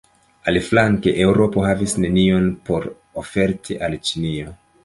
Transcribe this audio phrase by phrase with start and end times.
[0.51, 2.91] Aliflanke, Eŭropo havis nenion por
[3.25, 4.61] oferti al Ĉinio.